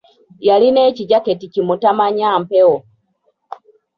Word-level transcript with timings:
Yalina 0.47 0.79
ekijaketi 0.89 1.45
ki 1.53 1.61
mutamanyampewo. 1.67 2.77